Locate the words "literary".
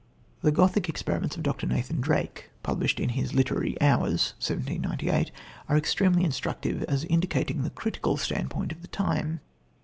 3.35-3.79